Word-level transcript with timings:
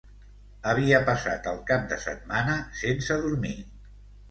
Havia 0.71 1.01
passat 1.09 1.51
el 1.51 1.61
cap 1.69 1.85
de 1.93 2.01
setmana 2.07 2.57
sense 2.83 3.21
dormir. 3.29 3.57